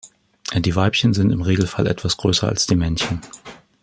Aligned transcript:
Die 0.57 0.75
Weibchen 0.75 1.13
sind 1.13 1.29
im 1.31 1.43
Regelfall 1.43 1.85
etwas 1.85 2.17
größer 2.17 2.47
als 2.47 2.65
die 2.65 2.75
Männchen. 2.75 3.21